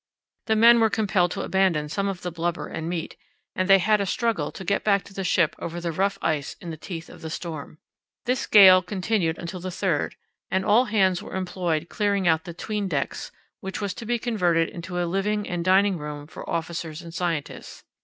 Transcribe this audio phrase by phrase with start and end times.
[0.47, 3.15] The men were compelled to abandon some of the blubber and meat,
[3.55, 6.55] and they had a struggle to get back to the ship over the rough ice
[6.59, 7.77] in the teeth of the storm.
[8.25, 10.13] This gale continued until the 3rd,
[10.49, 14.69] and all hands were employed clearing out the 'tween decks, which was to be converted
[14.69, 17.83] into a living and dining room for officers and scientists.